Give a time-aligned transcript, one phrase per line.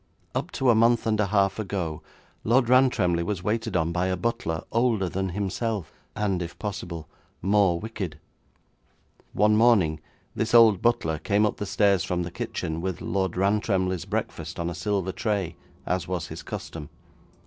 [0.33, 2.01] Up to a month and a half ago
[2.43, 7.07] Lord Rantremly was waited on by a butler older than himself, and if possible,
[7.43, 8.17] more wicked.
[9.33, 9.99] One morning
[10.35, 14.71] this old butler came up the stairs from the kitchen, with Lord Rantremly's breakfast on
[14.71, 16.89] a silver tray, as was his custom.